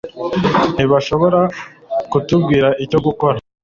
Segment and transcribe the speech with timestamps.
[0.75, 1.39] ntibashobora
[2.11, 3.37] kutubwira icyo gukora